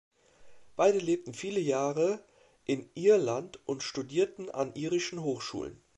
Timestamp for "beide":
0.75-0.97